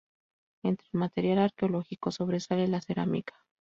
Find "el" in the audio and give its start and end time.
0.91-0.99